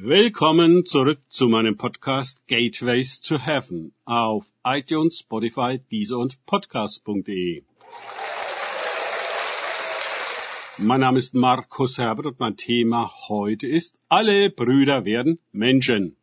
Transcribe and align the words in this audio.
Willkommen 0.00 0.84
zurück 0.84 1.18
zu 1.28 1.48
meinem 1.48 1.76
Podcast 1.76 2.46
Gateways 2.46 3.20
to 3.20 3.36
Heaven 3.36 3.90
auf 4.04 4.52
iTunes, 4.64 5.18
Spotify, 5.18 5.80
Deezer 5.90 6.18
und 6.18 6.46
Podcast.de. 6.46 7.64
Mein 10.78 11.00
Name 11.00 11.18
ist 11.18 11.34
Markus 11.34 11.98
Herbert 11.98 12.26
und 12.26 12.38
mein 12.38 12.56
Thema 12.56 13.10
heute 13.28 13.66
ist 13.66 13.98
Alle 14.08 14.50
Brüder 14.50 15.04
werden 15.04 15.40
Menschen. 15.50 16.14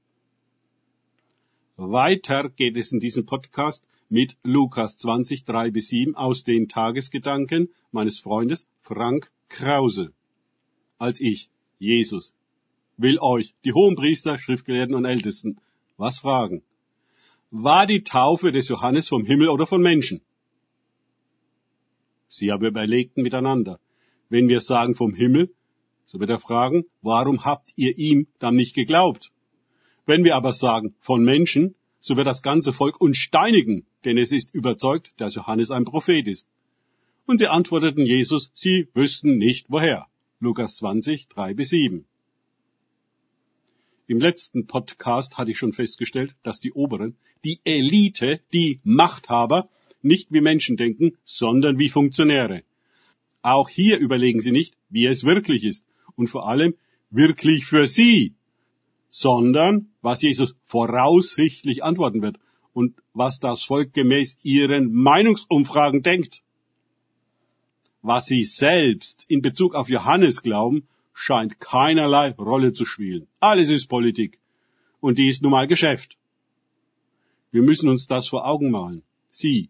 Weiter 1.76 2.48
geht 2.48 2.78
es 2.78 2.94
in 2.94 3.02
diesem 3.02 3.26
Podcast 3.26 3.84
mit 4.08 4.38
Lukas 4.44 4.98
20, 5.00 5.44
3 5.44 5.72
bis 5.72 5.90
7 5.90 6.16
aus 6.16 6.46
den 6.46 6.70
Tagesgedanken 6.70 7.68
meines 7.92 8.22
Freundes 8.22 8.68
Frank 8.80 9.30
Krause. 9.50 10.14
Als 10.98 11.20
ich, 11.20 11.50
Jesus, 11.78 12.34
will 12.98 13.20
euch, 13.20 13.56
die 13.66 13.74
Hohenpriester, 13.74 14.38
Schriftgelehrten 14.38 14.96
und 14.96 15.06
Ältesten, 15.06 15.58
was 15.98 16.20
fragen. 16.20 16.64
War 17.52 17.88
die 17.88 18.04
Taufe 18.04 18.52
des 18.52 18.68
Johannes 18.68 19.08
vom 19.08 19.26
Himmel 19.26 19.50
oder 19.50 19.68
von 19.68 19.82
Menschen? 19.82 20.22
Sie 22.28 22.52
aber 22.52 22.68
überlegten 22.68 23.24
miteinander. 23.24 23.80
Wenn 24.30 24.48
wir 24.48 24.60
sagen 24.60 24.96
vom 24.96 25.14
Himmel, 25.14 25.54
so 26.06 26.20
wird 26.20 26.30
er 26.30 26.40
fragen, 26.40 26.86
warum 27.02 27.46
habt 27.46 27.72
ihr 27.76 27.98
ihm 27.98 28.28
dann 28.40 28.56
nicht 28.56 28.76
geglaubt? 28.76 29.32
Wenn 30.06 30.24
wir 30.24 30.36
aber 30.36 30.54
sagen 30.54 30.96
von 31.00 31.24
Menschen, 31.24 31.76
so 32.00 32.18
wird 32.18 32.28
das 32.28 32.44
ganze 32.44 32.74
Volk 32.74 33.02
uns 33.02 33.18
steinigen, 33.18 33.86
denn 34.04 34.18
es 34.18 34.32
ist 34.32 34.54
überzeugt, 34.54 35.14
dass 35.18 35.36
Johannes 35.36 35.72
ein 35.72 35.86
Prophet 35.86 36.28
ist. 36.28 36.48
Und 37.26 37.40
sie 37.40 37.48
antworteten 37.48 38.06
Jesus, 38.06 38.52
sie 38.54 38.88
wüssten 38.94 39.38
nicht 39.38 39.68
woher. 39.70 40.08
Lukas 40.40 40.78
20, 40.78 41.28
3 41.30 41.54
bis 41.56 41.70
7. 41.70 42.06
Im 44.08 44.20
letzten 44.20 44.68
Podcast 44.68 45.38
hatte 45.38 45.50
ich 45.50 45.58
schon 45.58 45.74
festgestellt, 45.74 46.36
dass 46.44 46.60
die 46.60 46.74
Oberen, 46.74 47.18
die 47.44 47.60
Elite, 47.64 48.40
die 48.54 48.80
Machthaber 48.84 49.68
nicht 50.04 50.32
wie 50.32 50.42
Menschen 50.42 50.78
denken, 50.78 51.18
sondern 51.24 51.80
wie 51.80 51.90
Funktionäre. 51.90 52.64
Auch 53.42 53.68
hier 53.68 53.98
überlegen 53.98 54.42
sie 54.42 54.52
nicht, 54.52 54.76
wie 54.90 55.08
es 55.08 55.24
wirklich 55.24 55.64
ist 55.64 55.86
und 56.16 56.28
vor 56.28 56.48
allem 56.48 56.76
wirklich 57.10 57.66
für 57.66 57.88
sie, 57.88 58.36
sondern 59.10 59.90
was 60.02 60.22
Jesus 60.22 60.56
voraussichtlich 60.66 61.84
antworten 61.84 62.22
wird 62.22 62.38
und 62.74 62.94
was 63.14 63.40
das 63.40 63.64
Volk 63.64 63.94
gemäß 63.94 64.38
ihren 64.44 64.94
Meinungsumfragen 64.94 66.04
denkt. 66.04 66.44
Was 68.04 68.28
sie 68.28 68.44
selbst 68.44 69.26
in 69.30 69.42
Bezug 69.42 69.74
auf 69.74 69.90
Johannes 69.90 70.44
glauben, 70.44 70.88
scheint 71.16 71.60
keinerlei 71.60 72.32
Rolle 72.32 72.74
zu 72.74 72.86
spielen. 72.86 73.28
Alles 73.40 73.70
ist 73.70 73.88
Politik. 73.88 74.38
Und 75.00 75.18
die 75.18 75.30
ist 75.30 75.42
nun 75.42 75.52
mal 75.52 75.66
Geschäft. 75.66 76.18
Wir 77.52 77.64
müssen 77.64 77.90
uns 77.90 78.06
das 78.06 78.28
vor 78.28 78.46
Augen 78.46 78.70
malen. 78.70 79.02
Sie, 79.32 79.70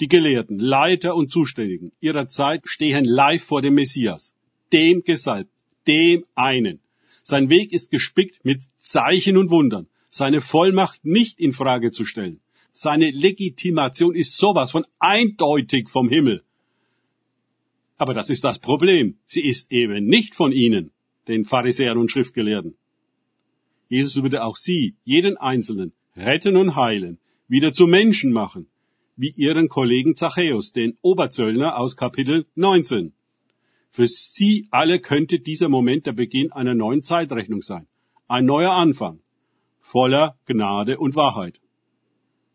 die 0.00 0.08
Gelehrten, 0.08 0.58
Leiter 0.58 1.16
und 1.16 1.30
Zuständigen 1.30 1.92
ihrer 2.00 2.28
Zeit 2.28 2.62
stehen 2.64 3.04
live 3.04 3.42
vor 3.42 3.62
dem 3.62 3.74
Messias, 3.74 4.34
dem 4.72 5.02
Gesalbt, 5.02 5.50
dem 5.86 6.24
einen. 6.34 6.80
Sein 7.22 7.50
Weg 7.50 7.72
ist 7.72 7.90
gespickt 7.90 8.44
mit 8.44 8.62
Zeichen 8.78 9.36
und 9.36 9.50
Wundern, 9.50 9.88
seine 10.08 10.40
Vollmacht 10.40 11.04
nicht 11.04 11.40
in 11.40 11.52
Frage 11.52 11.90
zu 11.90 12.04
stellen. 12.04 12.40
Seine 12.72 13.10
Legitimation 13.10 14.14
ist 14.14 14.36
sowas 14.36 14.70
von 14.70 14.86
eindeutig 15.00 15.88
vom 15.88 16.08
Himmel. 16.08 16.44
Aber 17.98 18.12
das 18.12 18.30
ist 18.30 18.44
das 18.44 18.58
Problem. 18.58 19.18
Sie 19.26 19.40
ist 19.40 19.72
eben 19.72 20.06
nicht 20.06 20.34
von 20.34 20.52
ihnen, 20.52 20.90
den 21.28 21.44
Pharisäern 21.44 21.98
und 21.98 22.10
Schriftgelehrten. 22.10 22.76
Jesus 23.88 24.22
würde 24.22 24.44
auch 24.44 24.56
sie, 24.56 24.96
jeden 25.04 25.36
Einzelnen, 25.36 25.92
retten 26.16 26.56
und 26.56 26.76
heilen, 26.76 27.18
wieder 27.48 27.72
zu 27.72 27.86
Menschen 27.86 28.32
machen, 28.32 28.66
wie 29.16 29.30
ihren 29.30 29.68
Kollegen 29.68 30.14
Zachäus, 30.14 30.72
den 30.72 30.98
Oberzöllner 31.00 31.78
aus 31.78 31.96
Kapitel 31.96 32.46
19. 32.54 33.12
Für 33.90 34.08
sie 34.08 34.68
alle 34.70 35.00
könnte 35.00 35.38
dieser 35.38 35.70
Moment 35.70 36.04
der 36.04 36.12
Beginn 36.12 36.52
einer 36.52 36.74
neuen 36.74 37.02
Zeitrechnung 37.02 37.62
sein. 37.62 37.86
Ein 38.28 38.44
neuer 38.44 38.72
Anfang. 38.72 39.20
Voller 39.80 40.36
Gnade 40.44 40.98
und 40.98 41.14
Wahrheit. 41.14 41.60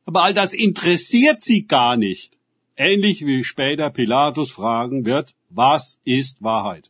Aber 0.05 0.23
all 0.23 0.33
das 0.33 0.53
interessiert 0.53 1.41
sie 1.41 1.65
gar 1.65 1.97
nicht 1.97 2.37
ähnlich 2.81 3.25
wie 3.25 3.43
später 3.43 3.89
Pilatus 3.89 4.51
fragen 4.51 5.05
wird, 5.05 5.35
was 5.53 5.99
ist 6.05 6.41
Wahrheit? 6.41 6.89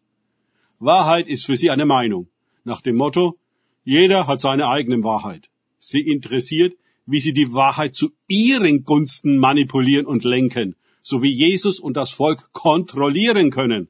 Wahrheit 0.79 1.27
ist 1.27 1.45
für 1.45 1.57
sie 1.57 1.71
eine 1.71 1.85
Meinung, 1.85 2.27
nach 2.63 2.81
dem 2.81 2.95
Motto, 2.95 3.37
jeder 3.83 4.27
hat 4.27 4.41
seine 4.41 4.67
eigene 4.67 5.03
Wahrheit. 5.03 5.49
Sie 5.79 6.01
interessiert, 6.01 6.75
wie 7.07 7.19
sie 7.19 7.33
die 7.33 7.51
Wahrheit 7.53 7.95
zu 7.95 8.11
ihren 8.27 8.83
Gunsten 8.83 9.37
manipulieren 9.37 10.05
und 10.05 10.23
lenken, 10.23 10.75
so 11.01 11.23
wie 11.23 11.33
Jesus 11.33 11.79
und 11.79 11.97
das 11.97 12.11
Volk 12.11 12.53
kontrollieren 12.53 13.49
können. 13.49 13.89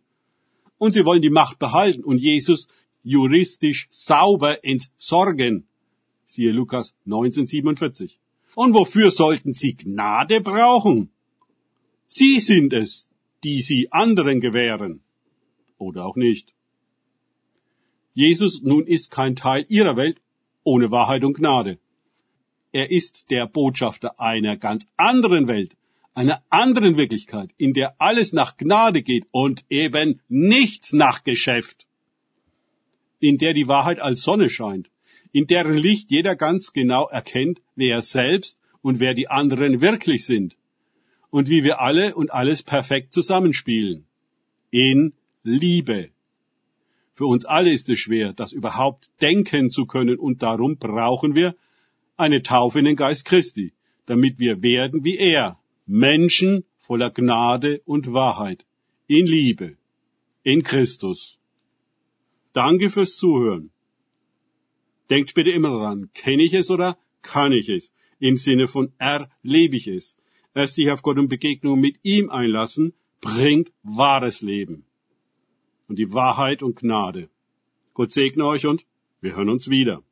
Und 0.78 0.94
sie 0.94 1.06
wollen 1.06 1.22
die 1.22 1.30
Macht 1.30 1.60
behalten 1.60 2.04
und 2.04 2.18
Jesus 2.18 2.68
juristisch 3.04 3.90
sauber 3.92 4.64
entsorgen. 4.64 5.68
Siehe 6.26 6.52
Lukas 6.52 6.96
1947. 7.06 8.18
Und 8.56 8.74
wofür 8.74 9.12
sollten 9.12 9.54
sie 9.54 9.76
Gnade 9.76 10.40
brauchen? 10.40 11.10
Sie 12.08 12.40
sind 12.40 12.74
es, 12.74 13.11
die 13.44 13.62
sie 13.62 13.92
anderen 13.92 14.40
gewähren. 14.40 15.02
Oder 15.78 16.06
auch 16.06 16.16
nicht. 16.16 16.54
Jesus 18.14 18.62
nun 18.62 18.86
ist 18.86 19.10
kein 19.10 19.36
Teil 19.36 19.66
ihrer 19.70 19.96
Welt 19.96 20.22
ohne 20.64 20.92
Wahrheit 20.92 21.24
und 21.24 21.34
Gnade. 21.34 21.80
Er 22.72 22.92
ist 22.92 23.32
der 23.32 23.48
Botschafter 23.48 24.20
einer 24.20 24.58
ganz 24.58 24.86
anderen 24.96 25.48
Welt, 25.48 25.76
einer 26.14 26.44
anderen 26.50 26.98
Wirklichkeit, 26.98 27.50
in 27.58 27.74
der 27.74 27.96
alles 28.00 28.32
nach 28.34 28.58
Gnade 28.58 29.02
geht 29.02 29.26
und 29.32 29.66
eben 29.70 30.22
nichts 30.28 30.94
nach 30.94 31.24
Geschäft. 31.24 31.88
In 33.20 33.38
der 33.38 33.54
die 33.54 33.68
Wahrheit 33.68 34.00
als 34.00 34.22
Sonne 34.22 34.50
scheint, 34.50 34.90
in 35.32 35.48
deren 35.48 35.78
Licht 35.78 36.12
jeder 36.12 36.36
ganz 36.36 36.74
genau 36.74 37.08
erkennt, 37.08 37.62
wer 37.76 37.96
er 37.96 38.02
selbst 38.02 38.60
und 38.82 39.00
wer 39.00 39.14
die 39.14 39.30
anderen 39.30 39.82
wirklich 39.82 40.26
sind 40.26 40.56
und 41.32 41.50
wie 41.50 41.64
wir 41.64 41.82
alle 41.82 42.14
und 42.14 42.32
alles 42.32 42.62
perfekt 42.62 43.14
zusammenspielen. 43.14 44.06
In 44.70 45.14
Liebe. 45.44 46.10
Für 47.16 47.26
uns 47.26 47.46
alle 47.46 47.72
ist 47.72 47.90
es 47.90 48.00
schwer, 48.00 48.34
das 48.34 48.52
überhaupt 48.52 49.10
denken 49.22 49.70
zu 49.70 49.86
können 49.86 50.18
und 50.18 50.44
darum 50.44 50.78
brauchen 50.78 51.34
wir 51.34 51.56
eine 52.18 52.44
Taufe 52.44 52.80
in 52.80 52.86
den 52.86 52.96
Geist 52.96 53.26
Christi, 53.26 53.74
damit 54.06 54.40
wir 54.40 54.62
werden 54.62 55.04
wie 55.04 55.18
er, 55.18 55.58
Menschen 55.88 56.64
voller 56.78 57.10
Gnade 57.10 57.82
und 57.86 58.14
Wahrheit, 58.14 58.66
in 59.08 59.26
Liebe, 59.26 59.78
in 60.44 60.64
Christus. 60.64 61.38
Danke 62.54 62.90
fürs 62.90 63.16
Zuhören. 63.18 63.72
Denkt 65.10 65.34
bitte 65.34 65.52
immer 65.52 65.70
daran, 65.70 66.10
kenne 66.14 66.44
ich 66.44 66.54
es 66.54 66.70
oder 66.70 66.98
kann 67.22 67.52
ich 67.52 67.70
es? 67.70 67.92
Im 68.20 68.38
Sinne 68.38 68.68
von 68.68 68.92
erlebe 68.98 69.76
ich 69.76 69.88
es. 69.88 70.18
Erst 70.54 70.76
sich 70.76 70.90
auf 70.92 71.02
Gott 71.02 71.18
und 71.18 71.30
Begegnung 71.30 71.80
mit 71.80 71.98
ihm 72.04 72.30
einlassen, 72.30 72.94
bringt 73.22 73.72
wahres 73.84 74.42
Leben. 74.42 74.86
Und 75.88 75.98
die 75.98 76.14
Wahrheit 76.14 76.64
und 76.64 76.78
Gnade. 76.78 77.30
Gott 77.94 78.12
segne 78.12 78.46
euch 78.46 78.66
und 78.66 78.86
wir 79.22 79.36
hören 79.36 79.50
uns 79.50 79.70
wieder. 79.70 80.04